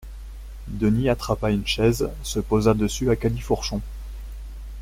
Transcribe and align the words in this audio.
Denis 0.67 1.09
attrapa 1.09 1.51
une 1.51 1.67
chaise, 1.67 2.09
se 2.23 2.39
posa 2.39 2.73
dessus 2.73 3.11
à 3.11 3.15
califourchon 3.15 3.81